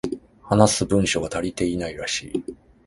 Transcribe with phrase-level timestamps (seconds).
[0.41, 2.43] 話す文章が足りていないらしい